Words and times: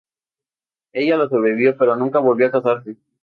Ella 0.93 1.15
lo 1.15 1.29
sobrevivió 1.29 1.77
pero 1.77 1.95
nunca 1.95 2.17
volvió 2.17 2.47
a 2.47 2.51
casarse. 2.51 2.97